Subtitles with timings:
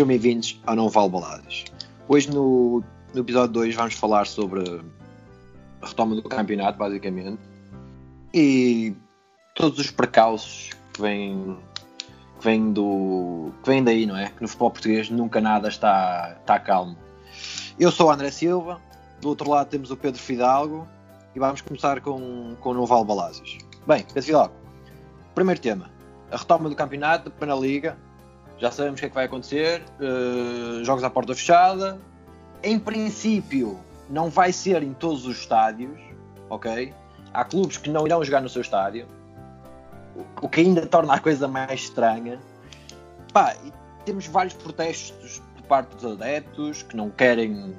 [0.00, 1.66] Sejam bem-vindos ao Não Vale Baladas.
[2.08, 2.82] Hoje no,
[3.12, 4.62] no episódio 2 vamos falar sobre
[5.82, 7.38] a retoma do campeonato, basicamente,
[8.32, 8.94] e
[9.54, 11.54] todos os precalços que vêm,
[12.38, 14.30] que vêm, do, que vêm daí, não é?
[14.30, 16.96] Que no futebol português nunca nada está, está calmo.
[17.78, 18.80] Eu sou o André Silva,
[19.20, 20.88] do outro lado temos o Pedro Fidalgo
[21.36, 23.58] e vamos começar com, com o Não Vale Baladas.
[23.86, 24.54] Bem, Pedro Fidalgo,
[25.34, 25.90] primeiro tema,
[26.30, 27.98] a retoma do campeonato da Primeira Liga,
[28.60, 31.98] já sabemos o que é que vai acontecer, uh, jogos à porta fechada,
[32.62, 35.98] em princípio não vai ser em todos os estádios,
[36.50, 36.92] ok?
[37.32, 39.06] Há clubes que não irão jogar no seu estádio,
[40.42, 42.38] o que ainda torna a coisa mais estranha.
[43.32, 43.56] Pá,
[44.04, 47.74] temos vários protestos por parte dos adeptos que não querem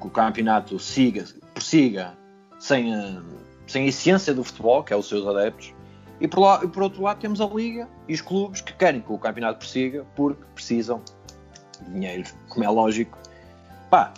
[0.00, 2.16] que o campeonato siga, prossiga
[2.58, 3.22] sem a,
[3.66, 5.72] sem a essência do futebol, que é os seus adeptos.
[6.20, 9.00] E por, lá, e por outro lado temos a Liga e os clubes que querem
[9.00, 11.02] que o campeonato prossiga porque precisam
[11.82, 13.18] de dinheiro, como é lógico.
[13.88, 14.12] Pá,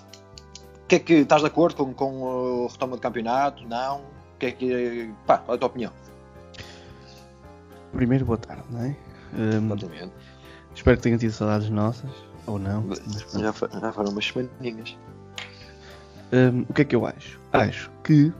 [0.93, 3.67] que é que estás de acordo com, com o retoma do campeonato?
[3.67, 4.03] Não?
[4.39, 5.15] Que é que.
[5.27, 5.93] Pá, qual é a tua opinião?
[7.93, 8.97] Primeiro, boa tarde, não é?
[9.35, 10.13] Um, Exatamente.
[10.75, 12.11] Espero que tenham tido saudades nossas,
[12.47, 12.87] ou não.
[13.33, 14.99] Já, já foram umas semaninhas.
[16.31, 17.41] Um, o que é que eu acho?
[17.53, 18.31] Acho que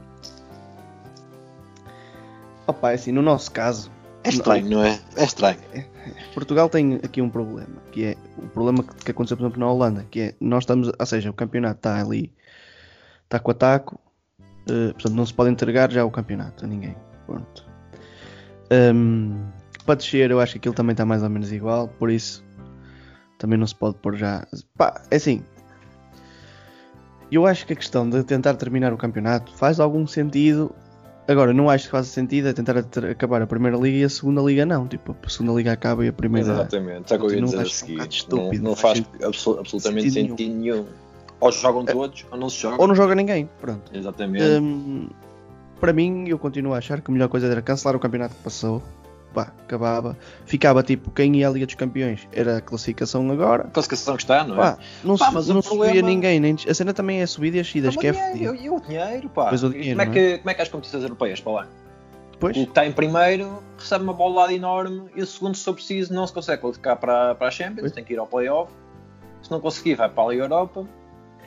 [2.67, 3.91] Opa, é assim, no nosso caso.
[4.23, 4.99] É estranho, não é?
[5.17, 5.59] É estranho.
[5.73, 5.85] É,
[6.33, 10.05] Portugal tem aqui um problema, que é o problema que, aconteceu, por exemplo, na Holanda,
[10.09, 12.31] que é nós estamos, ou seja, o campeonato está ali,
[13.25, 13.99] está com ataco,
[14.69, 16.95] uh, portanto não se pode entregar já o campeonato a ninguém.
[17.25, 17.65] Pronto.
[18.71, 19.43] Um,
[19.85, 22.43] para descer, eu acho que aquilo também está mais ou menos igual, por isso
[23.37, 24.47] também não se pode pôr já.
[24.77, 25.43] Pá, é assim.
[27.29, 30.73] Eu acho que a questão de tentar terminar o campeonato faz algum sentido
[31.27, 34.41] Agora, não acho que faça sentido é tentar acabar a primeira liga e a segunda
[34.41, 34.87] liga não.
[34.87, 36.51] Tipo, a segunda liga acaba e a primeira.
[36.51, 38.01] Exatamente, só que eu ia dizer a seguir.
[38.01, 40.75] Um não, não faz absol absolutamente sentido, sentido nenhum.
[40.75, 40.85] nenhum.
[41.39, 41.91] Ou jogam é.
[41.91, 42.79] todos, ou não se jogam.
[42.79, 43.91] Ou não joga ninguém, pronto.
[43.93, 44.43] Exatamente.
[44.43, 45.09] Um,
[45.79, 48.43] para mim, eu continuo a achar que a melhor coisa era cancelar o campeonato que
[48.43, 48.81] passou
[49.33, 50.17] pá, acabava.
[50.45, 53.63] Ficava tipo, quem ia à Liga dos Campeões era a classificação agora.
[53.63, 54.57] A classificação que está, não é?
[54.57, 55.87] Pá, não, pá, mas não problema...
[55.87, 56.55] subia ninguém, nem...
[56.67, 59.51] a cena também é subida e descidas, que é E o dinheiro, pá.
[59.51, 60.37] O dinheiro, como, é que, é?
[60.37, 61.67] como é que as competições europeias para lá?
[62.39, 62.57] Pois.
[62.57, 66.13] O que está em primeiro recebe uma bolada enorme e o segundo, se for preciso,
[66.13, 67.91] não se consegue qualificar para, para a Champions, pois.
[67.91, 68.71] tem que ir ao playoff.
[69.41, 70.87] Se não conseguir, vai para a Liga Europa.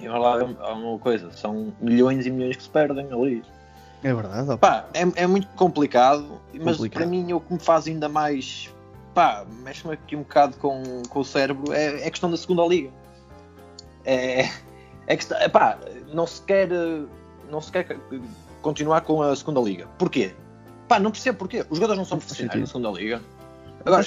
[0.01, 3.43] E lá é uma coisa, são milhões e milhões que se perdem ali.
[4.03, 4.57] É verdade.
[4.59, 7.03] Pá, é, é muito complicado, mas complicado.
[7.03, 8.73] para mim o que me faz ainda mais.
[9.15, 12.65] Pá, mexe-me aqui um bocado com, com o cérebro é, é a questão da segunda
[12.67, 12.91] liga.
[14.05, 14.49] É,
[15.07, 15.79] é que, pá,
[16.13, 16.69] não se quer.
[17.51, 17.99] Não se quer
[18.63, 19.87] continuar com a segunda liga.
[19.99, 20.35] Porquê?
[20.89, 21.65] Pá, não percebo porquê.
[21.71, 23.23] Os jogadores não são profissionais na segunda liga.
[23.85, 24.05] Agora,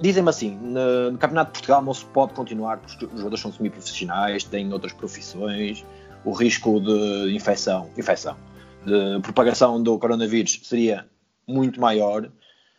[0.00, 3.52] dizem-me assim, no, no, Campeonato de Portugal não se pode continuar porque os jogadores são
[3.52, 5.84] semi-profissionais, têm outras profissões,
[6.24, 8.34] o risco de infecção, infecção
[8.84, 11.06] de propagação do coronavírus seria
[11.46, 12.30] muito maior.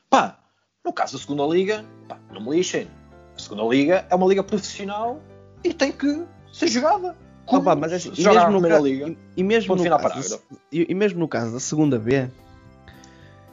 [0.10, 0.40] Pá,
[0.84, 2.88] no caso da segunda liga, pá, não me lixem.
[3.36, 5.20] A segunda liga é uma liga profissional
[5.64, 7.16] e tem que ser jogada.
[7.46, 8.80] Como ah, mas é assim, e, mesmo no ca...
[8.80, 10.42] liga, e, e, mesmo no caso,
[10.72, 12.30] e, e, mesmo no caso da segunda B,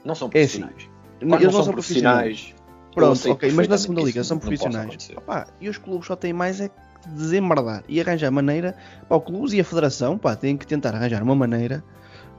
[0.04, 0.75] não são profissionais.
[0.75, 0.88] É assim,
[1.20, 2.54] eles não, não são profissionais.
[2.54, 2.58] profissionais.
[2.94, 5.10] Pronto, ok, mas na segunda liga são profissionais.
[5.16, 8.76] Opa, e os clubes só têm mais é que desembardar e arranjar maneira.
[9.08, 11.82] Pá, o clube e a federação pá, têm que tentar arranjar uma maneira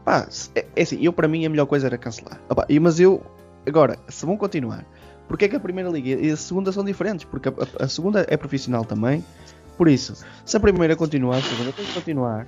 [0.09, 2.41] Pá, é, é assim, eu para mim a melhor coisa era cancelar.
[2.49, 3.21] Opa, mas eu,
[3.67, 4.83] agora, se vão continuar,
[5.27, 7.25] porque é que a primeira liga e a segunda são diferentes?
[7.25, 9.23] Porque a, a, a segunda é profissional também.
[9.77, 12.47] Por isso, se a primeira continuar, a segunda tem que continuar.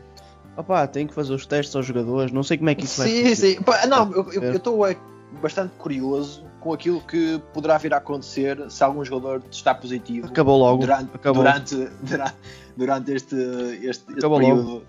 [0.57, 3.21] Opa, tem que fazer os testes aos jogadores, não sei como é que isso sim,
[3.21, 3.57] vai Sim, sim.
[3.87, 4.97] Não, eu estou é,
[5.39, 10.25] bastante curioso com aquilo que poderá vir a acontecer se algum jogador está positivo.
[10.25, 10.79] Acabou logo.
[10.79, 11.43] Durante, Acabou.
[11.43, 11.75] durante,
[12.75, 13.35] durante, este,
[13.83, 14.63] este, este período.
[14.63, 14.83] Logo.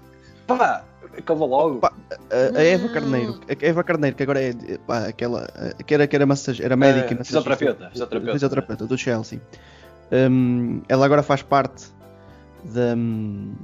[0.47, 0.85] Pá,
[1.17, 1.79] acabou logo.
[1.79, 1.93] Pá,
[2.31, 4.53] a, a, Eva Carneiro, a Eva Carneiro, que agora é
[4.87, 5.49] pá, aquela
[5.87, 9.41] que era, que era, massage, era médica, uh, fisioterapeuta, fisioterapeuta, fisioterapeuta do Chelsea.
[10.13, 11.87] Um, ela agora faz parte
[12.65, 13.55] da, um,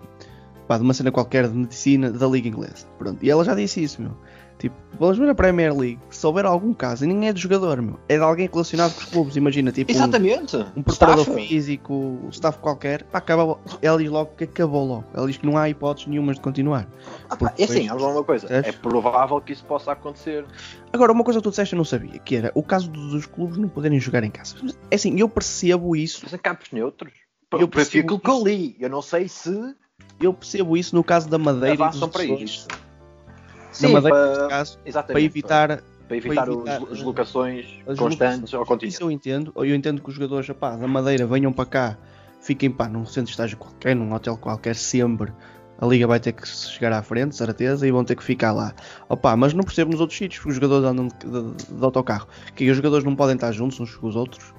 [0.66, 2.86] pá, de uma cena qualquer de medicina da Liga Inglesa.
[2.98, 3.22] Pronto.
[3.22, 4.12] E ela já disse isso, meu.
[4.58, 7.80] Tipo, vamos ver a Premier League, se houver algum caso, e nem é de jogador,
[7.80, 10.56] meu, é de alguém relacionado com os clubes, imagina, tipo Exatamente.
[10.56, 11.46] um, um preparador staff.
[11.46, 15.46] físico, um staff qualquer, pá, acaba, ela diz logo que acabou logo, ela diz que
[15.46, 16.88] não há hipóteses nenhumas de continuar.
[17.30, 20.44] Ah, pá, é assim, vamos uma coisa, é provável que isso possa acontecer.
[20.92, 23.58] Agora, uma coisa que tu disseste eu não sabia, que era o caso dos clubes
[23.58, 24.56] não poderem jogar em casa.
[24.90, 26.22] É assim, eu percebo isso.
[26.24, 27.12] Mas em campos neutros.
[27.52, 29.74] Eu percebo aquilo que eu li, eu não sei se...
[30.20, 32.66] Eu percebo isso no caso da Madeira e dos para isso.
[33.80, 35.68] Sim, na Madeira, para, caso, para evitar
[36.08, 38.94] para evitar, para evitar as locações as constantes ao continente.
[38.94, 39.52] Isso eu entendo.
[39.56, 41.98] Eu entendo que os jogadores opá, da Madeira venham para cá
[42.40, 45.32] fiquem pá, num centro de estágio qualquer, num hotel qualquer, sempre.
[45.80, 48.72] A liga vai ter que chegar à frente, certeza, e vão ter que ficar lá.
[49.08, 52.26] Opa, mas não percebo nos outros sítios, porque os jogadores andam de, de, de autocarro.
[52.56, 54.52] Que os jogadores não podem estar juntos uns com os outros.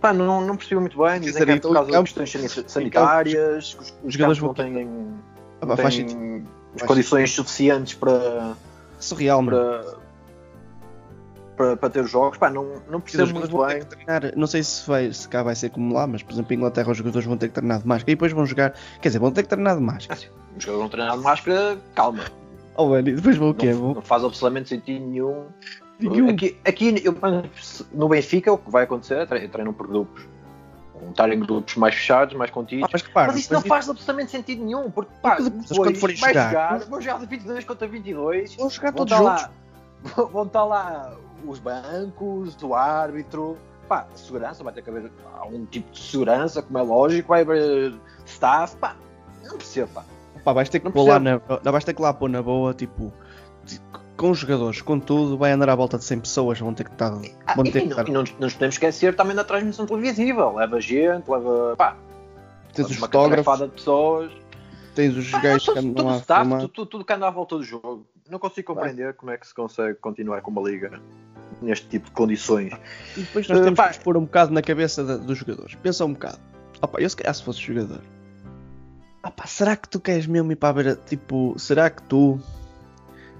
[0.00, 2.64] Pá, não, não percebi muito bem, dizem que é então, por causa de campos- questões
[2.66, 4.88] sanitárias, que os, os jogadores não têm,
[5.60, 6.46] Ah, têm.
[6.76, 8.54] As condições suficientes para,
[8.98, 9.84] Surreal, para,
[11.56, 12.38] para, para ter os jogos.
[12.38, 13.82] Pá, não, não percebo muito vão bem.
[13.82, 16.56] treinar, não sei se, vai, se cá vai ser como lá, mas por exemplo em
[16.56, 19.18] Inglaterra os jogadores vão ter que treinar de máscara e depois vão jogar, quer dizer,
[19.18, 20.14] vão ter que treinar de máscara.
[20.18, 22.24] Assim, os jogadores não treinam de máscara, calma.
[22.74, 23.72] Oh, mano, e depois vão o quê?
[23.72, 23.94] Não, Vão...
[23.94, 25.44] não faz absolutamente sentido nenhum.
[26.00, 26.30] Nenhum.
[26.30, 27.14] Aqui, aqui eu,
[27.92, 30.26] no Benfica, o que vai acontecer é tre- treinam por grupos.
[31.02, 32.84] Vão estar em grupos mais fechados, mais contidos.
[32.84, 35.96] Ah, mas repara, mas isso não faz absolutamente sentido nenhum, porque pá, Porque depois, quando
[35.98, 39.38] forem jogar- jogar, vão jogar de 22 contra 22, vão jogar vão todos estar,
[40.04, 40.16] juntos.
[40.16, 41.12] lá, vão estar lá
[41.44, 43.58] os bancos, o árbitro,
[43.88, 47.92] pá, segurança, vai ter que haver algum tipo de segurança, como é lógico, vai haver
[48.24, 48.94] staff, pá,
[49.42, 50.04] não percebo, pá.
[50.44, 51.40] Pá, vais ter que Não pôr lá na,
[51.70, 53.12] vais ter que lá pôr na boa, tipo,
[54.22, 56.92] com os jogadores, com tudo, vai andar à volta de 100 pessoas, vão ter que
[56.92, 57.12] estar.
[57.46, 58.12] Ah, vão ter e que não, estar.
[58.12, 61.96] não, nos- podemos esquecer também da transmissão televisiva, leva gente, leva, pá,
[62.72, 64.32] Tens os uma fotógrafos, de pessoas.
[64.94, 67.56] tens os Pá, gajos que andam lá staff, tudo, tudo, tudo que anda à volta
[67.56, 68.06] do jogo.
[68.30, 71.00] Não consigo compreender como é que se consegue continuar com uma liga
[71.60, 72.72] neste tipo de condições.
[73.16, 73.88] E depois nós Eh, temos pá.
[73.90, 75.74] que pôr um bocado na cabeça da- dos jogadores.
[75.74, 76.38] Pensa um bocado.
[76.80, 78.00] Opa, eu se calhar se fosse jogador.
[79.24, 80.96] Opa, será que tu queres mesmo ir para a beira?
[80.96, 82.38] Tipo, será que tu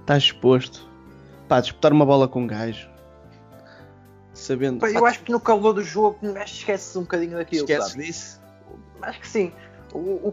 [0.03, 0.87] estás disposto
[1.47, 2.87] pá, a disputar uma bola com um gajo?
[4.33, 4.79] Sabendo.
[4.79, 7.91] Pá, eu acho que no calor do jogo o gajo esquece um bocadinho daquilo, esqueces
[7.91, 8.03] sabe?
[8.05, 8.41] disso?
[9.01, 9.51] Acho que sim.
[9.93, 10.27] O, o-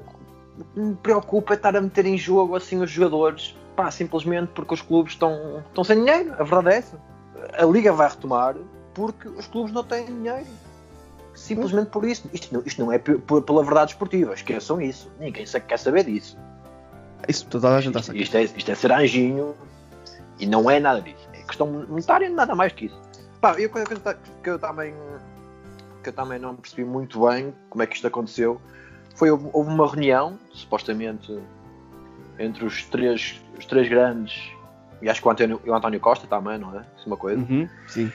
[0.58, 4.49] o que me preocupa é estar a meter em jogo assim os jogadores, pá, simplesmente
[4.55, 6.32] porque os clubes estão, estão sem dinheiro.
[6.38, 7.00] A verdade é essa.
[7.58, 8.56] A liga vai retomar
[8.94, 10.46] porque os clubes não têm dinheiro.
[11.34, 12.28] Simplesmente por isso.
[12.32, 14.34] Isto não, isto não é pela verdade esportiva.
[14.34, 15.11] Esqueçam isso.
[15.19, 16.37] Ninguém quer saber disso.
[17.28, 19.55] Isso, toda a gente está Isto, é, isto é ser anjinho
[20.38, 21.28] e não é nada disso.
[21.32, 23.00] É questão monetária, nada mais que isso.
[23.40, 24.94] Pá, e a coisa que eu, ta- que eu também
[26.02, 28.58] que eu também não percebi muito bem como é que isto aconteceu
[29.14, 31.38] foi houve, houve uma reunião, supostamente
[32.38, 34.50] entre os três, os três grandes
[35.02, 36.81] e acho que o António, e o António Costa também, não é?
[36.96, 37.38] Isso é uma coisa.
[37.40, 38.11] Uhum, sim.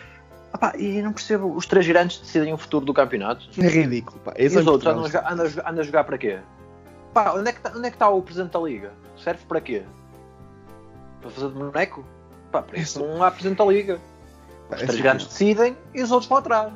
[0.52, 3.48] Ah pá, e não percebo, os três grandes decidem o futuro do campeonato.
[3.60, 4.20] É ridículo.
[4.22, 4.34] Pá.
[4.38, 6.40] E Esse é os outros a jogar, andam a jogar- andam a jogar para quê?
[7.16, 8.92] Pá, onde é que está está o presidente da liga?
[9.24, 9.84] Serve para quê?
[11.22, 12.06] Para fazer de boneco?
[12.52, 14.02] Pá, para isso não há presidente da liga.
[14.70, 16.74] Pá, Os é três assim, grandes decidem e os outros vão atrás.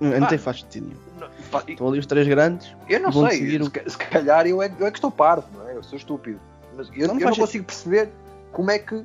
[0.00, 0.26] Não Pá.
[0.26, 1.00] tem faz sentido nenhum.
[1.20, 2.74] Não, pá, Estão ali os três grandes.
[2.88, 5.12] eu não sei, decidir o- se, ca- se calhar eu é, eu é que estou
[5.12, 5.76] parvo, não é?
[5.76, 6.40] Eu sou estúpido.
[6.76, 8.10] Mas eu Não eu não, consigo perceber
[8.50, 9.04] como é que os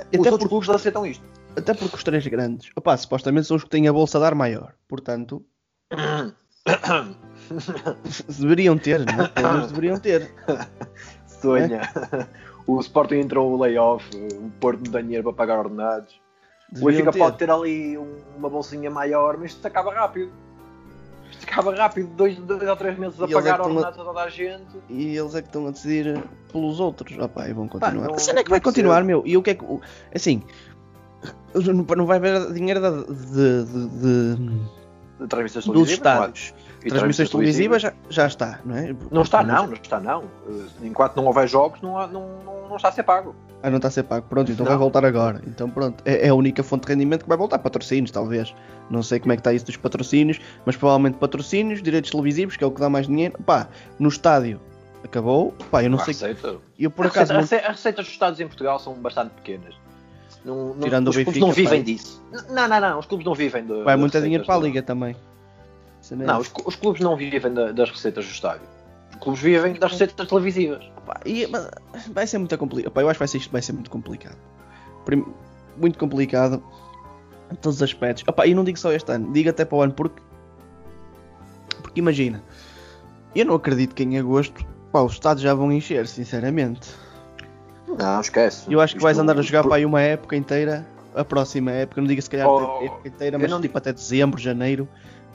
[0.00, 1.24] Até outros porque, clubes aceitam isto.
[1.56, 4.34] até porque os três grandes, opá, supostamente são os que têm a bolsa a dar
[4.34, 4.74] maior.
[4.88, 5.44] Portanto,
[8.38, 9.28] deveriam ter, não é?
[9.28, 10.30] Pelo menos deveriam ter.
[11.26, 11.80] Sonha.
[12.66, 16.20] O Sporting entrou o layoff, o Porto não tem dinheiro para pagar ordenados.
[16.70, 20.30] O Deveriam Benfica pode ter ali um- uma bolsinha maior, mas isto acaba rápido.
[21.30, 24.04] Isto acaba rápido, dois, dois ou três meses a E é pagar a- ordenados a
[24.04, 24.66] toda a gente.
[24.88, 27.16] E eles é que estão a decidir pelos outros.
[27.18, 28.06] Opá, e vão continuar.
[28.08, 28.88] não- a cena é que vai não percebo.
[28.88, 29.22] continuar, meu.
[29.26, 29.64] E o que é que.
[29.64, 29.80] o-
[30.14, 30.42] Assim.
[31.54, 34.60] Não não vai haver dinheiro da- de, de, de-
[35.26, 36.54] De dos estádios.
[36.84, 38.94] E Transmissões televisivas já, já está, não é?
[39.10, 40.24] Não está não, não está não.
[40.82, 43.34] Enquanto não houver jogos, não, há- não, não, não está a ser pago.
[43.62, 44.26] Ah, não está a ser pago.
[44.28, 44.70] Pronto, então Não.
[44.70, 45.42] vai voltar agora.
[45.46, 46.02] Então pronto.
[46.06, 47.58] É, é a única fonte de rendimento que vai voltar.
[47.58, 48.54] Patrocínios, talvez.
[48.88, 52.64] Não sei como é que está isso dos patrocínios, mas provavelmente patrocínios, direitos televisivos, que
[52.64, 53.34] é o que dá mais dinheiro.
[53.44, 53.68] Pá,
[53.98, 54.58] no estádio
[55.04, 55.52] acabou.
[55.70, 56.14] Pá, eu não A sei.
[56.14, 56.56] receita.
[56.78, 57.34] Eu por A acaso.
[57.34, 59.74] receita- não- As receitas dos Estados em Portugal são bastante pequenas.
[60.42, 61.84] Não, não, Tirando o os clubes Benfica, não vivem pá.
[61.84, 62.24] disso.
[62.48, 62.98] Não, não, não.
[62.98, 63.82] Os clubes não vivem de.
[63.82, 65.14] Vai muito dinheiro para a liga também.
[66.10, 68.66] É Não, os, os clubes não vivem da- das receitas do estádio.
[69.10, 70.84] Os clubes vivem das receitas televisivas.
[71.06, 71.68] Pá, e- mas
[72.12, 72.92] vai ser muito complicado.
[72.96, 74.36] Eu acho que vai ser, isto vai ser muito complicado.
[75.04, 75.26] Prim-
[75.76, 76.62] muito complicado
[77.50, 78.24] em todos os aspectos.
[78.28, 80.20] Opá, e não digo só este ano, digo até para o ano, porque.
[81.82, 82.42] Porque imagina,
[83.34, 86.88] eu não acredito que em agosto pá, os estados já vão encher, sinceramente.
[87.98, 88.72] Não, esquece.
[88.72, 91.72] Eu acho que vais andar a não- jogar para aí uma época inteira, a próxima
[91.72, 94.88] época, não digo se calhar Oh, a época inteira, mas não tipo até dezembro, janeiro.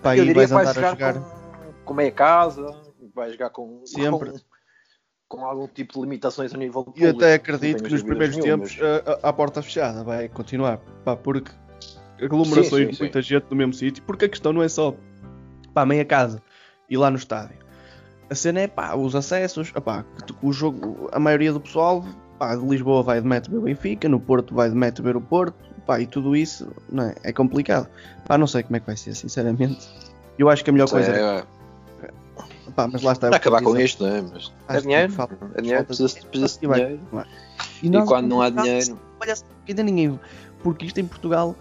[0.06, 1.14] Pá, eu diria que a jogar, jogar.
[1.16, 2.82] Com, com meia casa,
[3.16, 4.32] vais jogar com, Sempre.
[4.32, 4.38] com,
[5.28, 7.18] com algum tipo de limitações a nível E eu público.
[7.18, 8.78] até não acredito que nos primeiros tempos
[9.24, 11.52] a, a- porta fechada vai continuar, pá, porque
[12.22, 13.04] aglomerações Sim, sim, de sim.
[13.04, 14.96] muita gente no mesmo sítio, porque a questão não é só
[15.74, 16.42] pá, meia casa
[16.88, 17.58] e lá no estádio.
[18.30, 20.06] A cena é pá, os acessos, pá,
[20.42, 22.06] o jogo, a maioria do pessoal
[22.38, 25.16] pá, de Lisboa vai de metro ver o Benfica, no Porto vai de metro ver
[25.18, 27.88] o Porto, pá, e tudo isso não é, é complicado.
[28.28, 29.88] Pá, não sei como é que vai ser, sinceramente.
[30.38, 31.44] Eu acho que a melhor coisa é
[32.04, 32.12] É,
[32.76, 33.28] Pá, mas lá está.
[33.30, 34.22] Para acabar com isto, não é?
[34.22, 37.00] Mas é dinheiro, falta- é dinheiro, precisa-se precisa de e dinheiro.
[37.84, 40.20] E nós quando não há dinheiro, palhaçada, ainda ninguém.
[40.64, 41.56] Porque isto em Portugal.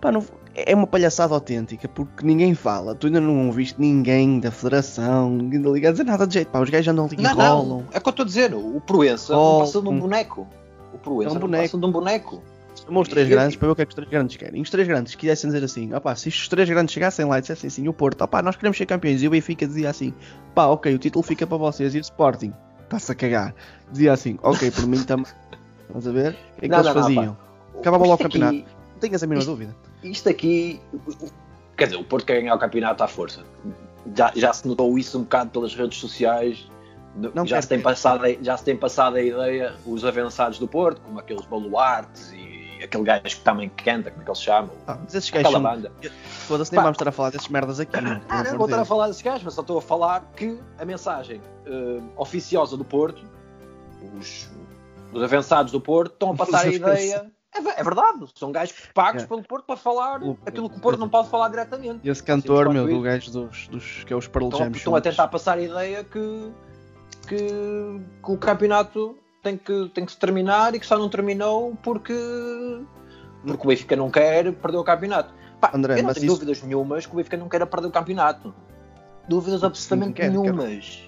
[0.00, 0.22] Pá, não,
[0.54, 1.88] é uma palhaçada autêntica.
[1.88, 2.94] Porque ninguém fala.
[2.94, 6.48] Tu ainda não ouviste ninguém da federação, ninguém da liga a dizer nada de jeito.
[6.48, 7.66] Pá, os gajos andam ali e Não, rolam.
[7.66, 8.52] não, é o que eu estou a dizer.
[8.54, 10.46] O Proença Oh, não passa de um boneco.
[10.92, 11.62] O Proença É um não boneco.
[11.64, 12.42] passa de um boneco.
[12.84, 14.60] Chamou os três grandes para ver o que é que os três grandes querem.
[14.60, 17.68] Os três grandes quisessem dizer assim: opá, se os três grandes chegassem lá e dissessem
[17.68, 19.22] assim, o Porto, opá, nós queremos ser campeões.
[19.22, 20.12] E o Benfica dizia assim:
[20.54, 21.94] pá, ok, o título fica para vocês.
[21.94, 22.52] E o Sporting
[22.84, 23.54] está-se a cagar.
[23.90, 25.26] Dizia assim: ok, por mim também.
[25.88, 26.30] Estás a ver?
[26.56, 27.36] O que é que Não, eles não, não, faziam?
[27.78, 28.70] Acabava logo o Isto aqui- campeonato.
[28.92, 29.76] Não tenhas a mínima dúvida.
[30.02, 30.80] Isto aqui,
[31.76, 33.42] quer dizer, o Porto quer ganhar o campeonato à força.
[34.16, 36.68] Já, já se notou isso um bocado pelas redes sociais.
[37.34, 41.00] Não já, se tem passado, já se tem passado a ideia, os avançados do Porto,
[41.02, 42.41] como aqueles baluartes e
[42.84, 44.70] aquele gajo que também canta, como é que ele se chama?
[44.86, 45.62] Ah, mas esses gajos são.
[45.62, 45.92] banda.
[46.46, 46.82] Foda-se, nem Pá.
[46.82, 47.96] vamos estar a falar desses merdas aqui.
[48.28, 50.84] Ah, não vou estar a falar desses gajos, mas só estou a falar que a
[50.84, 53.24] mensagem eh, oficiosa do Porto,
[54.18, 54.50] os,
[55.12, 57.30] os avançados do Porto, estão a passar a ideia.
[57.54, 59.26] É, é verdade, são gajos pagos É.
[59.26, 62.00] pelo Porto para falar O- aquilo que o Porto não pode falar diretamente.
[62.02, 64.04] E esse cantor, meu, do gajo dos, dos.
[64.04, 64.70] que é os Pearl Jam.
[64.70, 66.50] estão a tentar passar a ideia que,
[67.28, 71.76] que, que o campeonato tem que, tem que se terminar e que só não terminou
[71.82, 72.14] porque,
[73.46, 75.34] porque o Benfica não quer perder o campeonato.
[75.60, 77.90] Pá, André, eu não tenho isso- dúvidas nenhumas que o Benfica não queira perder o
[77.90, 78.54] campeonato.
[79.28, 80.30] Dúvidas absolutamente quer, quer.
[80.30, 81.02] nenhumas.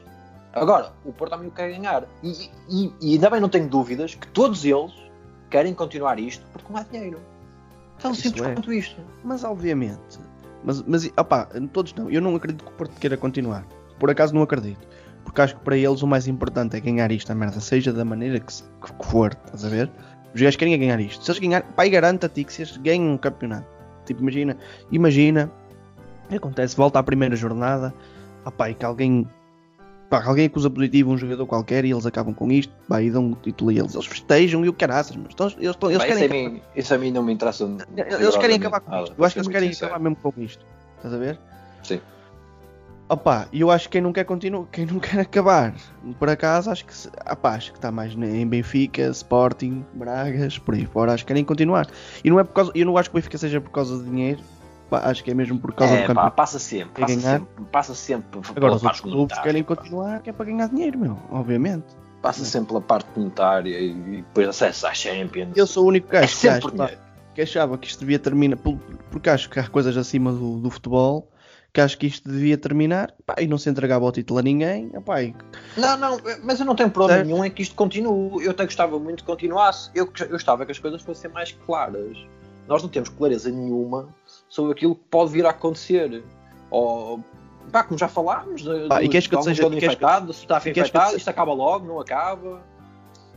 [0.53, 2.05] Agora, o Porto também o quer ganhar.
[2.23, 4.93] E, e, e ainda bem não tenho dúvidas que todos eles
[5.51, 7.21] querem continuar isto porque não há dinheiro.
[7.99, 8.55] Tão Isso simples é.
[8.55, 9.01] quanto isto.
[9.25, 10.19] Mas obviamente.
[10.63, 12.09] Mas, mas opá, todos não.
[12.09, 13.67] Eu não acredito que o Porto queira continuar.
[13.99, 14.87] Por acaso não acredito.
[15.25, 18.05] Porque acho que para eles o mais importante é ganhar isto, a merda, seja da
[18.05, 19.91] maneira que, que for, estás a ver?
[20.35, 21.25] Os gajos querem é ganhar isto.
[21.25, 23.67] Se eles ganharem, pai, garanta-te que se eles ganham um campeonato.
[24.05, 24.57] Tipo, imagina,
[24.93, 25.51] imagina,
[26.35, 27.95] acontece, volta à primeira jornada,
[28.45, 29.27] opá, e que alguém,
[30.11, 33.11] pá, que alguém acusa positivo um jogador qualquer e eles acabam com isto, pá, e
[33.11, 33.95] dão um título a eles.
[33.95, 36.63] Eles festejam e o caraças, mas estão- eles, estão- eles Pá, querem isso, a mim,
[36.77, 37.65] isso a mim não me interessa.
[37.97, 39.15] eles querem acabar com isto.
[39.17, 39.93] Eu acho que eles ser querem sincero.
[39.95, 40.65] acabar mesmo com isto.
[40.97, 41.39] Estás a ver?
[41.83, 42.01] Sim.
[43.09, 45.75] Opa, e eu acho que quem não quer continuar, quem não quer acabar,
[46.19, 46.93] por acaso, acho que
[47.31, 51.45] opá, acho que está mais em Benfica, Sporting, Bragas, por aí fora, acho que querem
[51.45, 51.87] continuar.
[52.25, 54.05] E não é por causa, eu não acho que o Benfica seja por causa de
[54.09, 54.41] dinheiro,
[54.89, 56.37] pá, acho que é mesmo por causa do É, pá, campeonato.
[56.37, 57.39] passa sempre, passa ganhar?
[57.41, 59.77] sempre, passa sempre Agora os outros clubes querem pá.
[59.77, 61.85] continuar, que é para ganhar dinheiro, meu, obviamente.
[62.23, 65.55] Passa sempre pela parte monetária e, e depois acesso à Champions.
[65.55, 66.97] Eu sou o único é gajo que, sempre acho-
[67.35, 68.79] que achava que isto devia terminar, por-
[69.11, 71.29] porque acho que há coisas acima do, do futebol,
[71.75, 74.89] que acho que isto devia terminar, pá, e não se entregava o título a ninguém,
[75.05, 75.35] pá, e
[75.77, 77.27] Não, não, mas eu não tenho problema Certo.
[77.27, 78.45] nenhum em que isto continue.
[78.45, 79.91] Eu até gostava muito que continuasse.
[79.93, 82.17] Eu, eu gostava que as coisas fossem mais claras.
[82.69, 84.09] Nós não temos clareza nenhuma
[84.49, 86.23] sobre aquilo que pode vir a acontecer.
[86.71, 87.19] Ou,
[87.73, 90.43] pá, como já falámos, de- Pá, e queres que eu te seja- que- infectado, se
[90.43, 92.63] está que eu te infectado, seja- isto acaba logo, não acaba.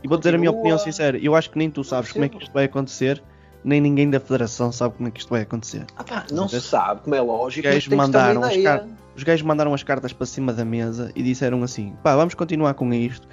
[0.00, 2.28] E vou dizer a minha opinião sincera, eu acho que nem tu sabes como é
[2.28, 3.20] que isto vai acontecer,
[3.64, 5.84] nem ninguém da federação sabe como é que isto vai acontecer.
[5.96, 8.90] Ah, pá, não se sabe, como é lógico, Os gajos mandaram as cartas.
[9.16, 12.74] Os gajos mandaram as cartas para cima da mesa e disseram assim: pá, vamos continuar
[12.74, 13.26] com isto.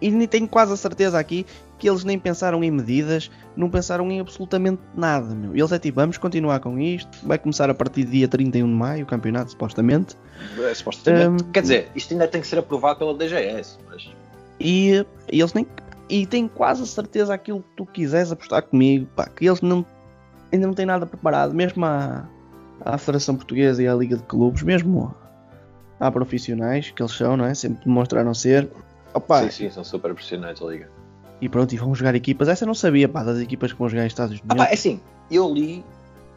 [0.00, 1.44] E nem tenho quase a certeza aqui
[1.78, 5.54] que eles nem pensaram em medidas, não pensaram em absolutamente nada, meu.
[5.54, 8.72] Eles é tipo, vamos continuar com isto, vai começar a partir do dia 31 de
[8.72, 10.16] maio o campeonato, supostamente.
[10.58, 11.44] É, supostamente.
[11.44, 14.10] Hum, Quer dizer, isto ainda tem que ser aprovado pela DGS, mas
[14.58, 15.66] E, e eles nem.
[16.10, 19.86] E tenho quase a certeza aquilo que tu quiseres apostar comigo, pá, que eles não,
[20.52, 22.28] ainda não têm nada preparado, mesmo à,
[22.84, 25.14] à Federação Portuguesa e à Liga de Clubes, mesmo
[26.00, 27.54] há profissionais que eles são, não é?
[27.54, 28.68] Sempre demonstraram ser.
[29.14, 30.90] Opa, sim, sim, são super profissionais a liga.
[31.40, 32.48] E pronto, e vão jogar equipas.
[32.48, 34.64] Essa eu não sabia, pá, das equipas que vão jogar em Estados Ah, Unidos.
[34.64, 35.00] pá, é assim,
[35.30, 35.84] eu li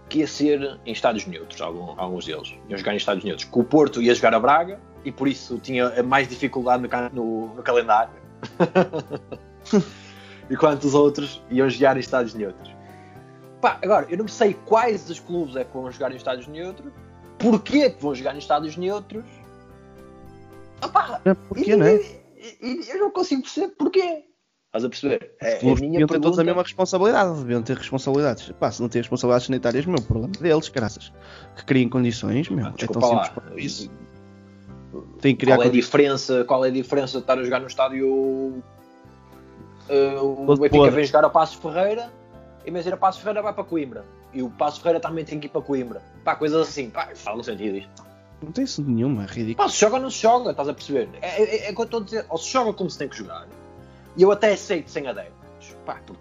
[0.07, 2.53] que ia ser em estádios neutros, algum- alguns deles.
[2.69, 3.49] Iam jogar em estádios neutros.
[3.49, 7.55] Que o Porto ia jogar a Braga e por isso tinha mais dificuldade no, no-
[7.55, 8.11] no calendário.
[10.49, 12.73] Enquanto os outros iam jogar em estádios neutros.
[13.61, 16.91] Pá, agora, eu não sei quais dos clubes é que vão jogar em estádios neutros,
[17.39, 19.23] porquê que vão jogar em estádios neutros.
[20.81, 22.01] Ah, pá, Porquê, não é?
[22.61, 24.25] eu não consigo perceber porquê.
[24.67, 25.35] Estás a perceber?
[25.39, 28.51] É, é Os minha deviam ter todos a mesma responsabilidade, deviam ter responsabilidades.
[28.59, 31.13] Pá, se não têm responsabilidades sanitárias, meu problema é deles, graças.
[31.55, 32.65] Que criem condições, meu.
[32.65, 33.91] Ah, é tão simples isso.
[35.21, 37.59] Tem que criar Qual é, a diferença, qual é a diferença de estar a jogar
[37.59, 38.63] no estádio
[39.89, 42.11] uh, o Todo Benfica vem jogar a Passos Ferreira
[42.65, 44.05] e imagina a Passos Ferreira vai para Coimbra.
[44.33, 46.01] E o Passos Ferreira também tem que ir para Coimbra.
[46.23, 48.03] Pá, coisas assim, pá, fala no sentido isto.
[48.41, 49.67] Não tem isso nenhuma, é ridículo.
[49.67, 51.09] pá, se joga ou não se joga, estás a perceber?
[51.21, 53.07] É, é, é o que eu estou a dizer, ou se joga como se tem
[53.07, 53.47] que jogar.
[54.17, 55.75] E eu até aceito sem adeptos.
[55.85, 56.15] Pá, por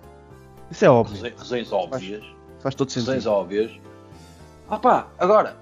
[0.71, 1.17] Isso é óbvio.
[1.17, 2.25] razões, razões óbvias.
[2.61, 3.33] Faz todo razões sentido.
[3.33, 3.73] óbvias.
[4.69, 5.57] Ah pá, agora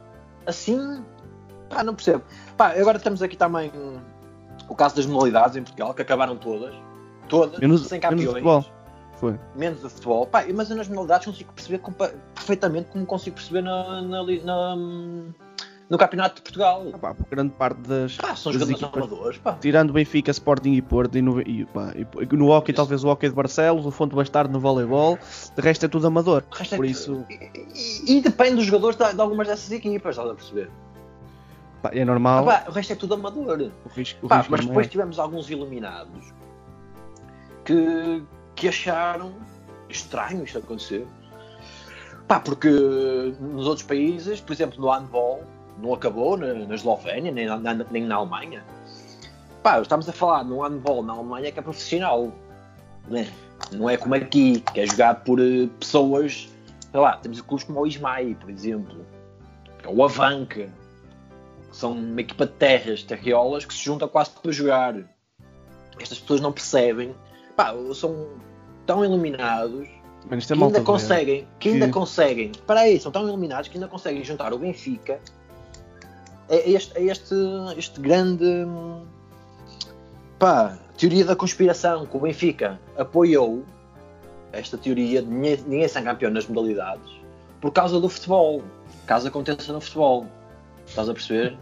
[0.47, 1.03] assim
[1.71, 2.23] Pá, não percebo.
[2.57, 3.71] Pá, agora temos aqui também
[4.69, 6.75] o caso das modalidades em Portugal, que acabaram todas.
[7.31, 8.45] Todas, Menos- sem menos o campeões.
[8.45, 8.65] futebol.
[9.17, 9.39] Foi.
[9.55, 10.27] menos o futebol.
[10.27, 11.83] Pá, mas eu nas modalidades consigo perceber
[12.35, 14.77] perfeitamente como consigo perceber na, na na-
[15.91, 16.87] no Campeonato de Portugal.
[16.95, 19.39] Ah, pá, grande parte das, Pá, são das jogadores equipas, amadores.
[19.39, 19.59] Pá.
[19.61, 23.29] tirando Benfica, Sporting e Porto, e no, e, pá, e no hockey talvez o hockey
[23.29, 25.19] de Barcelos, o Fonte Bastardo no voleibol,
[25.55, 26.45] de resto é tudo amador.
[26.73, 30.35] É Por isso E, e- depende dos jogadores de, de algumas dessas equipas, estás a
[30.35, 30.71] perceber?
[31.83, 32.49] pá, é normal.
[32.49, 33.71] Ah, pá, o resto é tudo amador.
[33.85, 34.91] o risco, o Pá, risco mas é depois maior.
[34.91, 36.33] tivemos alguns iluminados
[37.71, 38.23] que,
[38.57, 39.33] que acharam
[39.89, 41.07] estranho isto acontecer.
[42.27, 42.69] Pá, porque
[43.41, 45.45] nos outros países, por exemplo, no handball,
[45.79, 48.65] não acabou na, na Eslovénia, nem na, nem na Alemanha.
[49.63, 52.33] Pá, estamos a falar no handball na Alemanha que é profissional.
[53.09, 53.29] Né?
[53.73, 56.49] Não é como aqui, que é jogado por eh, pessoas,
[56.91, 59.07] sei lá, temos clubes como o Ismael, por exemplo,
[59.87, 60.69] ou o Avanca,
[61.71, 64.97] que são uma equipa de terras, terriolas, que se junta quase para jogar.
[65.99, 67.15] Estas pessoas não percebem,
[67.57, 68.29] pá, são
[68.87, 69.89] tão iluminados
[70.37, 73.77] isto é que ainda conseguem, que ainda Que- conseguem, para aí, são tão iluminados que
[73.77, 75.19] ainda conseguem juntar o Benfica
[76.49, 77.35] a este, a este,
[77.77, 79.03] este grande hum,
[80.39, 83.65] pá, teoria da conspiração que o Benfica apoiou
[84.53, 87.21] esta teoria de ninguém, ninguém ser campeão nas modalidades
[87.61, 88.63] por causa do futebol,
[89.07, 90.27] caso aconteça no futebol.
[90.87, 91.57] Estás a perceber?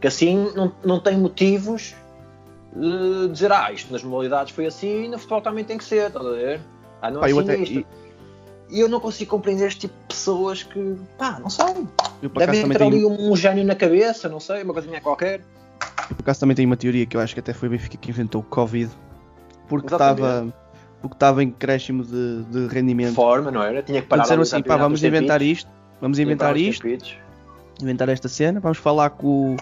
[0.00, 1.94] Que assim não, não tem motivos
[2.74, 6.08] de dizer, ah, isto nas modalidades foi assim e no futebol também tem que ser,
[6.08, 6.60] estás a ver?
[7.02, 7.86] Ah, não Pá, é eu assim até- isto.
[8.70, 11.64] E eu não consigo compreender este tipo de pessoas que, pá, não sei.
[12.22, 15.40] Eu Devem ter ali tenho, um gênio na cabeça, não sei, uma coisinha qualquer.
[16.10, 17.96] eu por acaso também tenho uma teoria que eu acho que até foi o Benfica
[17.96, 18.90] que inventou o Covid,
[19.68, 20.52] porque estava
[21.00, 23.14] porque estava em crescimo de, de De rendimento.
[23.14, 23.82] forma, não era?
[23.82, 26.86] Tinha que parar disseram assim, pá, vamos inventar isto, vamos inventar isto,
[27.80, 29.56] inventar esta cena, vamos falar com, o-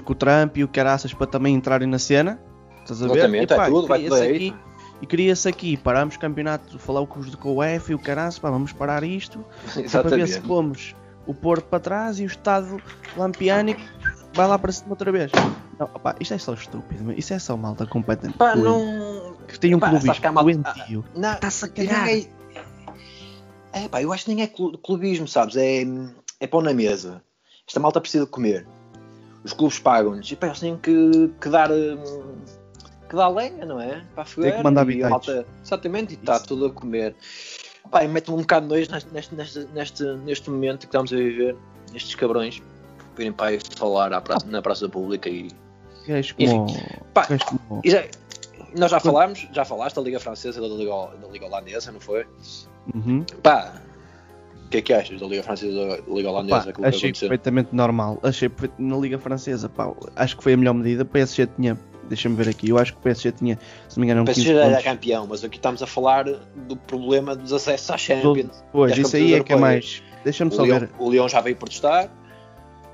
[0.00, 2.40] com o Trump e o Caraças para também entrarem na cena.
[2.80, 3.12] Estás a ver?
[3.18, 4.34] Exatamente, E, pá, é tudo, vai tudo aí.
[4.36, 4.54] aqui,
[5.02, 8.38] E queria-se aqui, parámos o campeonato, falar com os com o F e o Caraças,
[8.38, 9.44] pá, vamos parar isto,
[9.76, 10.94] é para ver se pomos
[11.26, 12.80] o Porto para trás e o Estado
[13.16, 13.80] lampiânico
[14.34, 15.30] vai lá para cima outra vez.
[15.78, 19.34] Não, opá, isto é só estúpido, mas isso é só malta completamente Pá, não.
[19.46, 21.04] Que tem um Pá, clubismo doentio.
[21.14, 22.06] Não, Está-se a cagar.
[22.06, 22.28] ninguém-
[23.72, 25.56] É pá, eu acho que nem é clu- clubismo, sabes?
[25.56, 25.82] É,
[26.40, 27.22] é pão na mesa.
[27.66, 28.66] Esta malta precisa de comer.
[29.44, 30.30] Os clubes pagam-lhes.
[30.30, 31.70] E pá, eles têm que, que dar.
[31.70, 32.36] hum,
[33.08, 34.02] que dar lenha, não é?
[34.14, 34.56] Para a fogueira.
[34.56, 35.02] que mandar e
[35.62, 37.14] Exatamente, e está tudo a comer.
[37.90, 41.16] Pá, e mete-me um bocado de nojo neste, neste, neste, neste, momento que estamos a
[41.16, 41.56] viver.
[41.94, 42.62] Estes cabrões
[43.14, 45.50] virem para aí falar pra- na praça pública e.
[46.06, 46.66] Gajos Enfim,
[47.12, 48.04] pá, gajos como- e já-
[48.76, 52.00] nós já falámos, já falaste da Liga Francesa e da Liga, da Liga Holandesa, não
[52.00, 52.26] foi?
[52.94, 53.24] Uhum.
[53.42, 53.74] Pá,
[54.72, 56.72] que é que achas da Liga Francesa da Liga Holandesa?
[56.72, 58.18] Pá, achei perfeitamente normal.
[58.22, 61.02] Achei na Liga Francesa, pá, acho que foi a melhor medida.
[61.02, 63.58] O PSG tinha, deixa-me ver aqui, eu acho que o PSG tinha,
[63.88, 64.84] se não me engano, O 15 PSG era pontos.
[64.84, 68.64] campeão, mas aqui estamos a falar dos problemas dos acessos à Champions.
[68.72, 70.02] Pois, das isso aí é que é mais.
[70.24, 70.90] Deixa-me só ver.
[70.98, 72.08] o Lyon já veio protestar.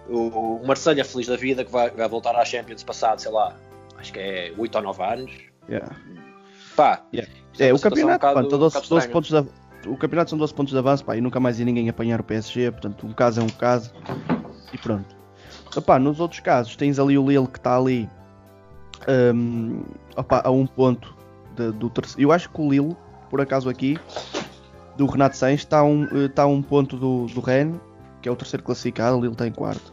[0.09, 3.55] O, o Marselha feliz da vida que vai, vai voltar à Champions passado, sei lá,
[3.99, 5.31] acho que é 8 ou 9 anos.
[5.69, 5.95] Yeah.
[6.75, 7.31] Pá, Yeah.
[7.59, 9.13] é É, o campeonato, um bocado- pronto, 12, um bocado 12 estranha.
[9.13, 9.45] pontos da,
[9.91, 12.25] o campeonato são 12 pontos de avanço, pá, e nunca mais ia ninguém apanhar o
[12.25, 13.93] PSG, portanto, um caso é um caso,
[14.73, 15.17] e pronto.
[15.77, 18.09] Opá, nos outros casos, tens ali o Lille que está ali
[19.35, 19.83] hum,
[20.17, 21.15] opá, a um ponto
[21.55, 22.23] de- do terceiro.
[22.23, 22.97] Eu acho que o Lille,
[23.31, 23.99] por acaso aqui,
[24.97, 27.81] do Renato Sainz, está um, eh, a um ponto do, do Rennes,
[28.21, 29.93] que é o terceiro classificado, o Lille está em quarto.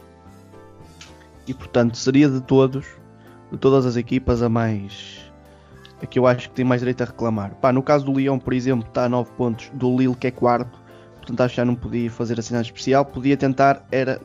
[1.46, 2.86] E portanto, seria de todos,
[3.52, 5.25] de todas as equipas, a mais
[6.02, 7.54] é que eu acho que tem mais direito a reclamar.
[7.56, 10.30] Pá, no caso do Lyon, por exemplo, está a 9 pontos do Lille, que é
[10.30, 10.78] quarto,
[11.16, 13.04] portanto acho que já não podia fazer nada especial.
[13.04, 14.20] Podia tentar, era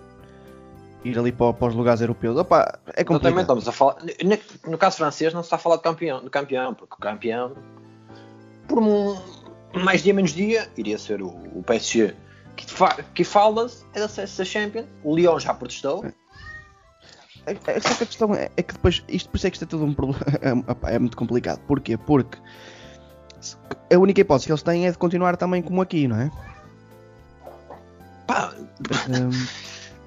[1.04, 2.38] ir ali para, para os lugares europeus.
[2.38, 3.40] Opa, é complicado.
[3.42, 3.96] estamos a falar.
[4.24, 6.98] No, no caso francês, não se está a falar de campeão, de campeão porque o
[6.98, 7.54] campeão,
[8.68, 9.18] por um,
[9.74, 12.14] mais dia menos dia, iria ser o, o PSG.
[12.56, 14.86] Que, fa- que fala-se é de acesso a Champions.
[15.04, 16.06] O Lyon já protestou.
[16.06, 16.14] É,
[17.46, 19.68] só que a questão é, é que depois, isto por isso é que isto é
[19.68, 20.24] tudo um problema,
[20.86, 21.60] é, é muito complicado.
[21.68, 21.98] Porquê?
[21.98, 22.38] Porque
[23.94, 26.32] a única hipótese que eles têm é de continuar também como aqui, não é?
[28.28, 28.54] Pá,
[29.10, 29.30] Hum,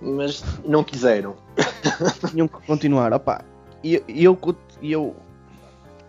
[0.16, 1.36] mas não quiseram.
[2.30, 3.12] tinham que continuar.
[3.12, 3.44] Opá,
[3.82, 4.38] e eu,
[4.82, 5.16] eu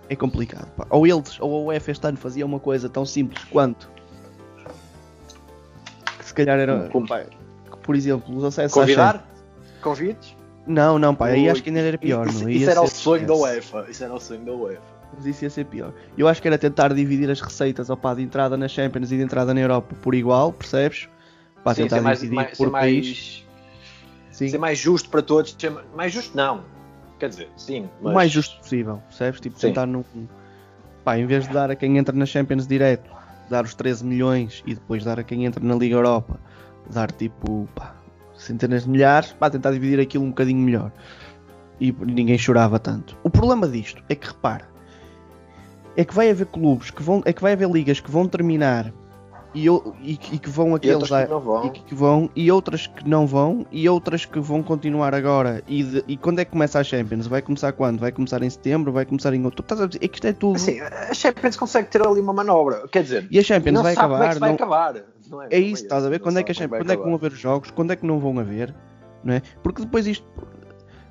[0.09, 0.69] é complicado.
[0.71, 0.85] pá.
[0.89, 3.89] Ou eles, ou a UEFA este ano fazia uma coisa tão simples quanto
[6.17, 7.07] que se calhar era, Como?
[7.07, 7.25] pá,
[7.83, 9.27] por exemplo, os acessos Convidar?
[9.81, 10.34] Convites?
[10.67, 12.27] Não, não, pá, aí acho que ainda era pior.
[12.27, 13.33] Isso, isso era o sonho da.
[13.35, 13.85] UEFA.
[13.89, 14.81] Isso era o sonho da UEFA.
[15.15, 15.93] Mas isso ia ser pior.
[16.17, 19.23] Eu acho que era tentar dividir as receitas opá, de entrada na Champions e de
[19.23, 21.07] entrada na Europa por igual, percebes?
[21.63, 23.05] Para Sim, tentar ser mais, dividir mais, por ser país.
[23.05, 23.45] mais,
[24.31, 24.49] Sim.
[24.49, 25.55] ser mais justo para todos.
[25.95, 26.63] mais justo, não.
[27.19, 27.89] Quer dizer, sim.
[28.01, 29.39] O mais justo possível, percebes?
[29.39, 29.67] Tipo, Sim.
[29.67, 30.03] tentar num.
[31.03, 33.09] Pá, em vez de dar a quem entra na Champions direto,
[33.49, 36.39] dar os 13 milhões e depois dar a quem entra na Liga Europa,
[36.89, 37.95] dar tipo, pá,
[38.37, 40.91] centenas de milhares, pá, tentar dividir aquilo um bocadinho melhor.
[41.79, 43.17] E ninguém chorava tanto.
[43.23, 44.65] O problema disto é que, repara,
[45.97, 48.91] é que vai haver clubes que vão, é que vai haver ligas que vão terminar
[49.53, 51.65] e, eu- e, que- e que vão aqueles que não vão.
[51.65, 55.63] e que, que vão, e outras que não vão, e outras que vão continuar agora.
[55.67, 57.27] E, de- e quando é que começa a Champions?
[57.27, 57.99] Vai começar quando?
[57.99, 58.91] Vai começar em setembro?
[58.91, 59.63] Vai começar em outubro?
[59.63, 60.03] Estás a dizer?
[60.03, 60.55] É que isto é tudo.
[60.57, 62.85] Assim, a Champions consegue ter ali uma manobra.
[62.89, 64.33] Quer dizer, e a Champions não vai é acabar.
[64.33, 64.95] se vai não- acabar.
[65.29, 66.19] Não É não isso, estás a ver?
[66.19, 67.25] não Quando é que, Champions, como quando é que vão acabar.
[67.27, 67.71] haver os jogos?
[67.71, 68.73] Quando é que não vão haver?
[69.23, 69.41] Não é?
[69.63, 70.25] Porque depois isto.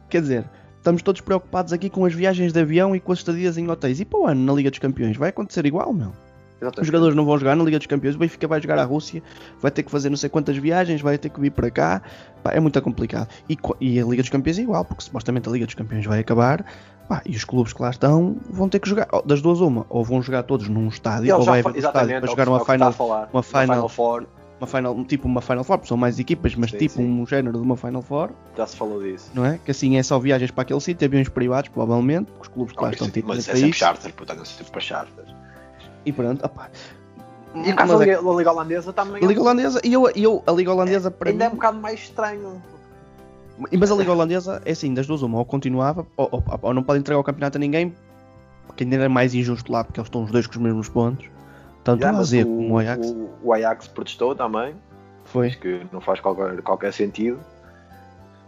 [0.09, 3.57] Quer dizer, estamos todos preocupados aqui com as viagens de avião e com as estadias
[3.59, 4.01] em hotéis.
[4.01, 5.93] E para o ano, na Liga dos Campeões, vai acontecer igual,
[6.61, 6.69] meu?
[6.69, 6.87] Os Exatamente.
[6.87, 9.23] jogadores não vão jogar na Liga dos Campeões, o Benfica vai jogar à Rússia,
[9.61, 12.03] vai ter que fazer não sei quantas viagens, vai ter que vir para cá,
[12.43, 13.29] Pá, é muito complicado.
[13.49, 16.21] E, e a Liga dos Campeões é igual, porque supostamente a Liga dos Campeões vai
[16.21, 16.65] acabar,
[17.09, 19.87] pá, e os clubes que lá estão vão ter que jogar, oh, das duas uma,
[19.89, 22.49] ou vão jogar todos num estádio, ou vai haver um estádio exatamente, para é jogar
[22.49, 23.29] uma é final, falar.
[23.33, 24.27] uma final- Four,
[24.61, 27.05] uma final, tipo uma Final Four, porque são mais equipas, mas Sim, tipo sim.
[27.23, 29.31] um género de uma Final Four, já se falou disso.
[29.35, 29.59] não é?
[29.65, 32.83] Que assim é só viagens para aquele sítio, aviões privados, provavelmente, porque os clubes que
[32.83, 35.25] lá estão tipo mas é sempre país, charter, portanto, é sempre para charter.
[36.05, 36.69] E pronto, opá.
[37.55, 40.51] E o caso Mas da é- Liga, Holandesa também Liga Holandesa, e eu, eu, a
[40.53, 42.61] Liga Holandesa para ainda mim, é um bocado mais estranho.
[43.79, 46.83] Mas a Liga Holandesa é assim, das duas uma, ou continuava, ou, ou- ou não
[46.83, 47.95] pode entregar o campeonato a ninguém,
[48.67, 51.27] porque ainda era mais injusto lá, porque eles estão os dois com os mesmos pontos.
[51.85, 53.07] Tanto Já, o AZ como o Ajax.
[53.11, 54.75] o, o Ajax protestou também,
[55.25, 55.51] Foi.
[55.51, 57.39] que não faz qualquer, qualquer sentido.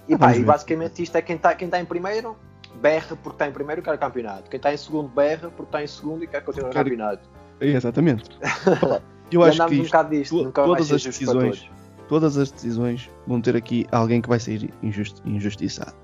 [0.09, 2.37] E, Ah, pá, e basicamente isto é quem está quem tá em primeiro,
[2.81, 4.51] berra porque está em primeiro e quer o campeonato.
[4.51, 7.29] Quem está em segundo, berra porque está em segundo e quer continuar o campeonato.
[7.61, 8.31] É, exatamente.
[9.31, 11.69] Eu acho que um isto, disto, to- todas as decisões,
[12.09, 15.95] todas as decisões vão ter aqui alguém que vai sair injusti- injustiçado.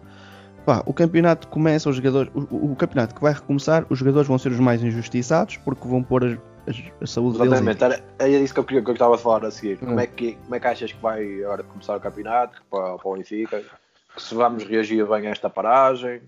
[0.66, 4.38] Pá, o campeonato começa, os jogadores, o, o- campeonato que vai recomeçar, os jogadores vão
[4.38, 6.38] ser os mais injustiçados porque vão pôr as-
[6.68, 9.14] as- a saúde deles em Exatamente, era, era isso que eu queria que eu estava
[9.14, 9.78] a falar a seguir.
[9.82, 9.86] Hum.
[9.86, 13.08] Como, é que, como é que achas que vai agora começar o campeonato para, para
[13.08, 13.62] o Benfica?
[14.16, 16.22] Se vamos reagir bem a esta paragem?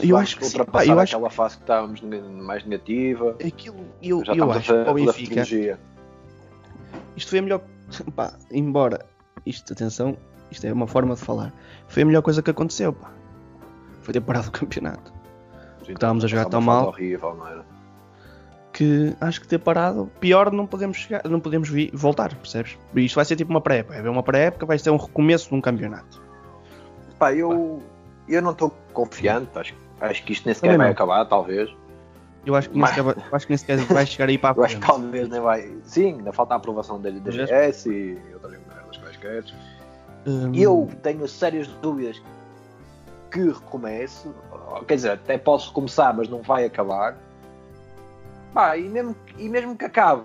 [0.00, 0.64] Se eu acho que sim.
[0.64, 3.36] Pá, eu acho aquela fase que estávamos mais negativa.
[3.44, 5.78] aquilo, eu, Já eu acho que o Benfica.
[7.16, 7.60] Isto foi a melhor.
[8.14, 9.04] Pá, embora.
[9.44, 10.16] Isto, atenção,
[10.50, 11.52] isto é uma forma de falar.
[11.88, 13.10] Foi a melhor coisa que aconteceu, pá.
[14.02, 15.12] Foi ter parado o campeonato.
[15.88, 16.88] estávamos a jogar tão mal.
[16.88, 17.36] horrível?
[18.72, 22.76] Que acho que ter parado, pior não podemos chegar, não podemos vi- voltar, percebes?
[22.94, 23.92] Isto vai ser tipo uma pré-época.
[23.94, 26.20] Vai haver uma pré-época, vai ser um recomeço de um campeonato.
[27.18, 27.82] Pá, eu,
[28.28, 29.56] eu não estou confiante.
[29.58, 31.70] Acho, acho que isto nem sequer vai acabar, talvez.
[32.44, 34.50] Eu acho que nem Mas- sequer, vai- acho que nem sequer vai chegar aí para
[34.50, 35.00] a Eu acho que frente.
[35.00, 35.76] talvez nem vai.
[35.84, 39.44] Sim, ainda falta a aprovação da, da GS e outras merdas quaisquer.
[40.26, 42.20] Hum, Eu tenho sérias dúvidas
[43.30, 44.28] que recomece.
[44.86, 47.16] Quer dizer, até posso recomeçar, mas não vai acabar.
[48.54, 50.24] Pá, e mesmo, e mesmo que acabe,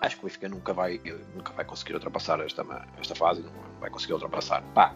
[0.00, 1.00] acho que o Benfica nunca vai,
[1.34, 2.64] nunca vai conseguir ultrapassar esta,
[3.00, 3.40] esta fase.
[3.42, 4.62] Não vai conseguir ultrapassar.
[4.74, 4.92] Pá,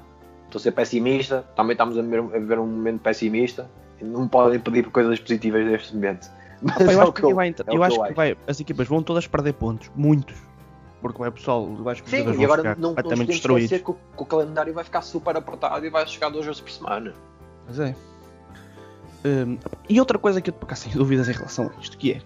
[0.53, 1.45] estou a ser pessimista.
[1.57, 3.69] Também estamos a viver, um momento pessimista.
[4.01, 6.31] Não podem pedir coisas positivas neste momento.
[6.61, 8.37] Mas Pá, eu é acho que, eu- vai, é eu que acho eu que vai,
[8.47, 10.37] as equipas vão todas perder pontos, muitos.
[11.01, 13.91] Porque vai o pessoal, eu acho que Sim, e agora não, não podemos esquecer que
[13.91, 17.13] o, que o calendário vai ficar super apertado e vai chegar duas vezes por semana.
[17.67, 17.95] Mas é.
[19.25, 22.13] Hum, e outra coisa que eu por acaso tenho dúvidas em relação a isto, que
[22.13, 22.21] é.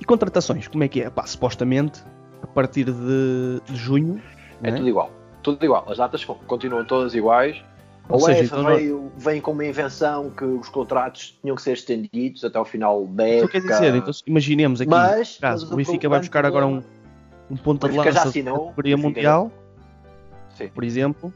[0.00, 1.10] E contratações, como é que é?
[1.10, 2.04] Pá, supostamente,
[2.42, 4.22] a partir de, de junho.
[4.62, 4.76] É né?
[4.76, 5.10] tudo igual.
[5.44, 5.84] Tudo igual.
[5.88, 7.62] As datas con- continuam todas iguais.
[8.08, 11.62] Ou A seja, UEFA então veio, vem com uma invenção que os contratos tinham que
[11.62, 13.60] ser estendidos até ao final da Então época.
[13.60, 16.82] quer dizer, então, imaginemos aqui, Mas- caso, mas o o Benfica vai buscar agora um,
[17.50, 19.50] um ponta O de lança de categoria o mundial,
[20.56, 20.68] Sim.
[20.68, 21.32] por exemplo,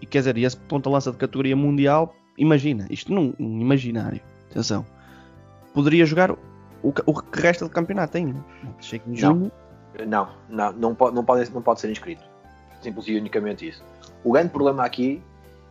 [0.00, 3.60] e quer dizer, e esse ponta de lança de categoria mundial, imagina, isto num, num
[3.60, 4.20] imaginário,
[4.52, 4.86] atenção,
[5.74, 6.38] poderia jogar o,
[7.06, 8.38] o que resta do campeonato ainda.
[8.80, 9.16] Chega em Não.
[9.16, 9.52] junho,
[10.06, 11.24] Não, não, não, pode, não
[11.62, 12.22] pode ser inscrito.
[12.80, 13.82] Simples e unicamente isso.
[14.24, 15.22] O grande problema aqui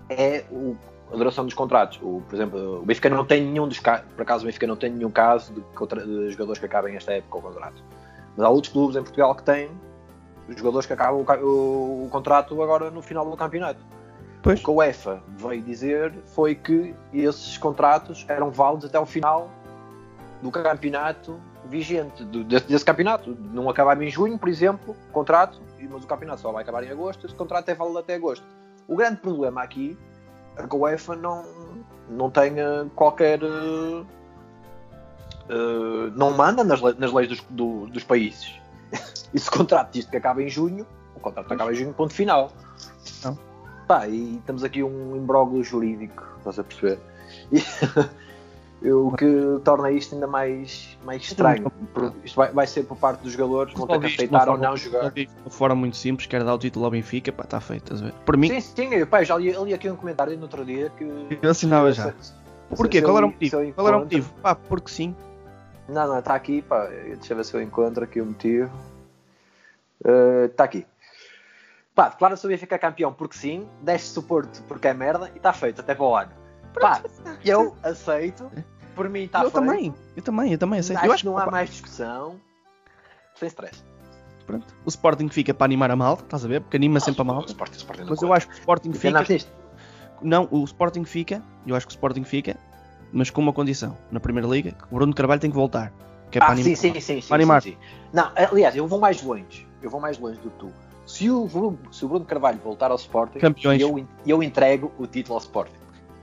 [0.10, 0.76] é o-
[1.12, 2.00] a duração dos contratos.
[2.02, 4.76] O, por exemplo, o Benfica não tem nenhum dos casos, por acaso o Benfica não
[4.76, 7.82] tem nenhum caso de, contra- de jogadores que acabem esta época o contrato.
[8.36, 9.70] Mas há outros clubes em Portugal que têm
[10.56, 13.80] jogadores que acabam o, o- o contrato agora no final do campeonato.
[14.44, 19.06] pois, O que a UEFA veio dizer foi que esses contratos eram válidos até o
[19.06, 19.50] final
[20.42, 21.38] do campeonato
[21.68, 23.36] vigente, do- desse, desse campeonato.
[23.54, 27.26] Não acabava em junho, por exemplo, contrato, mas o campeonato só vai acabar em agosto,
[27.26, 28.44] esse contrato é válido até agosto.
[28.88, 29.98] O grande problema aqui
[30.56, 31.44] é que a UEFA não,
[32.10, 33.40] não tenha qualquer.
[33.44, 34.06] eh,
[36.16, 38.54] não manda nas, nas leis dos, do- dos países.
[39.34, 42.14] E se o contrato diz que acaba em junho, o contrato acaba em junho, ponto
[42.14, 42.52] final.
[43.24, 43.38] Não.
[43.88, 47.00] Pá, e temos aqui um imbróglio jurídico, estás a perceber?
[47.52, 47.60] E,
[48.84, 51.72] o que torna isto ainda mais, mais estranho.
[52.24, 55.12] Isto vai, vai ser por parte dos jogadores, vão ter que aceitar ou não jogar.
[55.12, 58.02] De uma forma muito simples, quer dar o título ao Benfica, pá, está feito, estás
[58.02, 58.14] a ver?
[58.26, 61.04] Por mim, Sim, sim, pá, já li, li aqui um comentário no outro dia que.
[61.42, 62.14] eu assinava já.
[62.76, 63.02] Porquê?
[63.02, 63.74] Qual era o motivo?
[63.74, 64.34] Qual era o motivo?
[64.42, 65.16] Pá, porque sim.
[65.88, 66.86] Não, não, está aqui, pá.
[66.86, 68.72] Deixa eu ver se eu encontro aqui o motivo.
[70.46, 70.86] Está aqui.
[71.96, 75.52] Pá, declara-se o Benfica campeão porque sim, desce-se o Porto porque é merda e está
[75.52, 76.32] feito até para o ano.
[76.80, 77.02] Pá,
[77.44, 78.50] eu aceito,
[78.96, 79.54] por mim está eu feito.
[79.66, 81.00] também, eu também, eu também aceito.
[81.00, 82.40] Acho Eu que não há opa, mais discussão.
[83.36, 83.84] Sem stress.
[84.46, 86.62] pronto, o Sporting fica para animar a malta, estás a ver?
[86.62, 87.48] Porque anima sempre a malta.
[87.52, 89.26] Sporting, Sporting Mas eu acho que o Sporting fica.
[90.22, 92.58] Não, o Sporting fica, eu acho que o Sporting fica,
[93.14, 93.96] mas com uma condição.
[94.12, 95.94] Na Primeira Liga, que o Bruno Carvalho tem que voltar.
[96.32, 96.76] Que é para Ah, animar.
[96.76, 97.62] sim, sim, sim, sim, Para animar.
[97.62, 97.78] sim, sim.
[98.12, 99.68] Não, aliás, eu vou mais longe.
[99.82, 100.74] Eu vou mais longe do que tu.
[101.06, 103.80] Se o Bruno, se o Bruno Carvalho voltar ao Sporting, Campeões.
[103.80, 105.77] eu, eu entrego o título ao Sporting.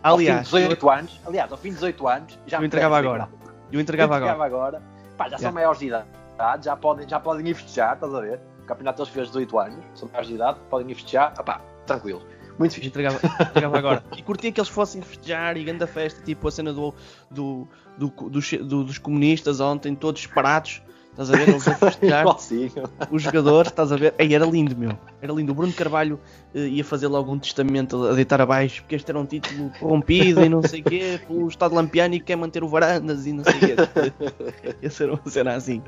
[0.05, 2.67] Aliás, ao fim de 18 anos, aliás, ao fim de 18 anos, já Eu me
[2.67, 3.29] entregava agora.
[3.73, 4.33] Eu entregava Eu agora.
[4.33, 4.83] entregava agora.
[5.17, 5.55] Pá, já são Yeah.
[5.55, 8.41] maiores de idade, já podem, já podem ir festejar, estás a ver?
[8.63, 12.23] O campeonato deles fez 18 anos, são maiores de idade, podem ir festejar, pá, tranquilo.
[12.59, 12.87] Muito Eu fixe.
[12.89, 14.05] entregava, entregava agora.
[14.17, 16.95] E curtia que eles fossem festejar e grande festa, tipo a cena do,
[17.31, 17.67] do,
[17.99, 20.81] do- dos- do- dos comunistas ontem, todos parados.
[21.15, 21.49] Estás a ver?
[21.49, 22.27] Eles a festejar.
[23.11, 24.15] Os jogadores, estás a ver?
[24.19, 24.99] Ei, era lindo, meu.
[25.23, 25.53] Era lindo.
[25.53, 26.19] O Bruno Carvalho
[26.53, 30.45] eh, ia fazer logo um testamento a deitar abaixo, porque este era um título corrompido
[30.45, 33.45] e não sei o quê, pelo Estado Lampiano e quer manter o Varandas e não
[33.45, 33.75] sei o quê.
[34.83, 35.81] ia ser uma cena assim.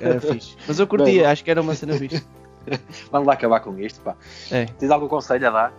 [0.00, 0.56] Era fixe.
[0.66, 2.24] Mas eu curtia, acho que era uma cena fixe.
[3.10, 4.14] Vamos lá acabar com isto, pá.
[4.48, 4.66] É.
[4.66, 5.72] Tens algum conselho a dar?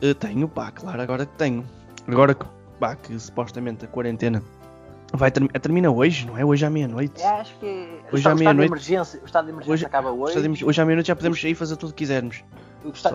[0.00, 1.66] Eh, tenho, pá, claro, agora que tenho.
[2.08, 2.46] Agora que,
[2.80, 4.42] pá, que supostamente a quarentena
[5.12, 6.44] vai termi- termina hoje, não é?
[6.44, 7.20] Hoje à meia-noite.
[7.22, 7.66] É, acho que
[8.10, 10.38] o Hoje à de meia-noite- emergência, o estado de emergência Hoje- acaba hoje.
[10.38, 12.42] Hoje, hoje à meia-noite já podemos sair e fazer tudo o que quisermos.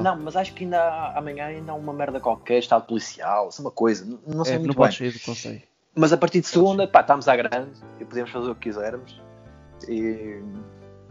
[0.02, 3.62] Não, mas acho que ainda há- amanhã ainda há uma merda qualquer, estado policial, é
[3.62, 5.10] uma coisa, não, não sei É, não muito podes bem.
[5.12, 5.62] sair do conselho.
[5.96, 9.22] Mas a partir de segunda, pá, estamos à grande e podemos fazer o que quisermos.
[9.88, 10.42] E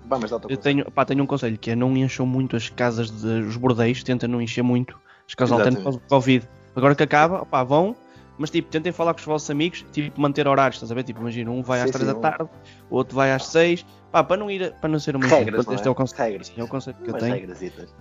[0.06, 2.68] vamos dar teu Eu tenho, pá, tenho um conselho que é não encham muito as
[2.68, 6.48] casas de os bordéis, tenta não encher muito as casas alternas por causa do Covid.
[6.76, 7.96] Agora que acaba, opá, vão,
[8.40, 11.02] mas tipo, tentem falar com os vossos amigos, tipo, manter horários, estás a ver?
[11.04, 12.50] Tipo, imagina, um vai às Sim, 3 sim, da tarde,
[12.88, 15.74] o outro vai às 6, pá, para não ir, para não ser uma Regras, não
[15.74, 15.88] este é?
[15.88, 16.24] é o conselho.
[16.24, 16.46] Regras.
[16.46, 17.34] Sim, é o conselho que eu tenho.
[17.34, 17.94] regrasitas.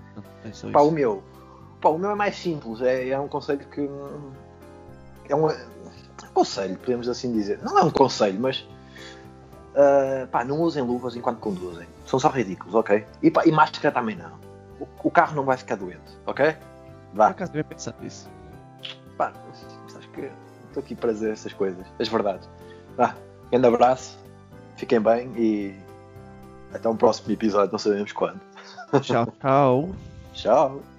[0.45, 1.21] É Pá, o meu.
[1.81, 2.81] Pá, o meu é mais simples.
[2.81, 3.81] É, é um conselho que.
[5.27, 5.55] É um, é
[6.23, 7.59] um conselho, podemos assim dizer.
[7.61, 8.65] Não é um conselho, mas.
[9.75, 11.85] ah, pá, não usem luvas enquanto conduzem.
[12.05, 13.05] São só ridículos, ok?
[13.21, 14.31] E, pá, e máscara também não.
[14.79, 16.53] O, o carro não vai ficar doente, ok?
[16.53, 17.27] Por Vá.
[17.27, 18.29] acaso devia pensar nisso.
[19.17, 19.33] Pá,
[20.13, 20.29] que
[20.67, 22.47] estou aqui para dizer essas coisas, as verdades.
[22.95, 23.15] Vá,
[23.51, 24.17] grande abraço,
[24.77, 25.75] fiquem bem e
[26.73, 28.39] até um próximo episódio, não sabemos quando.
[29.01, 29.89] Tchau, tchau.
[30.33, 30.98] Tchau.